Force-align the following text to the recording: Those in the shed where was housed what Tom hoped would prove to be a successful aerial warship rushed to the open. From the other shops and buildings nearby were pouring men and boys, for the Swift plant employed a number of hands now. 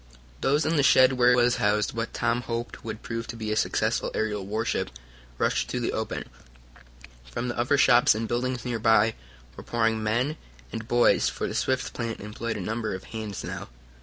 Those 0.39 0.65
in 0.65 0.77
the 0.77 0.81
shed 0.81 1.13
where 1.13 1.35
was 1.35 1.57
housed 1.57 1.93
what 1.93 2.11
Tom 2.11 2.41
hoped 2.41 2.83
would 2.83 3.03
prove 3.03 3.27
to 3.27 3.35
be 3.35 3.51
a 3.51 3.55
successful 3.55 4.09
aerial 4.15 4.43
warship 4.47 4.89
rushed 5.37 5.69
to 5.69 5.79
the 5.79 5.91
open. 5.93 6.23
From 7.31 7.49
the 7.49 7.55
other 7.59 7.77
shops 7.77 8.15
and 8.15 8.27
buildings 8.27 8.65
nearby 8.65 9.13
were 9.55 9.61
pouring 9.63 10.01
men 10.01 10.37
and 10.71 10.87
boys, 10.87 11.29
for 11.29 11.47
the 11.47 11.53
Swift 11.53 11.93
plant 11.93 12.19
employed 12.19 12.57
a 12.57 12.61
number 12.61 12.95
of 12.95 13.03
hands 13.03 13.43
now. 13.43 13.69